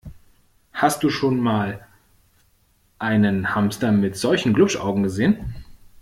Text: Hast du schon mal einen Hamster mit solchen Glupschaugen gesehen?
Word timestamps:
Hast 0.73 1.03
du 1.03 1.11
schon 1.11 1.39
mal 1.39 1.85
einen 2.97 3.53
Hamster 3.53 3.91
mit 3.91 4.17
solchen 4.17 4.51
Glupschaugen 4.51 5.03
gesehen? 5.03 5.53